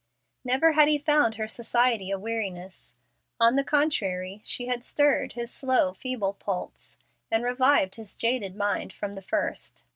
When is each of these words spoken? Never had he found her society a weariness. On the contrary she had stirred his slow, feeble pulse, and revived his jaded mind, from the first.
Never 0.43 0.71
had 0.71 0.87
he 0.87 0.97
found 0.97 1.35
her 1.35 1.47
society 1.47 2.09
a 2.09 2.17
weariness. 2.17 2.95
On 3.39 3.55
the 3.55 3.63
contrary 3.63 4.41
she 4.43 4.65
had 4.65 4.83
stirred 4.83 5.33
his 5.33 5.51
slow, 5.53 5.93
feeble 5.93 6.33
pulse, 6.33 6.97
and 7.29 7.43
revived 7.43 7.97
his 7.97 8.15
jaded 8.15 8.55
mind, 8.55 8.91
from 8.93 9.13
the 9.13 9.21
first. 9.21 9.85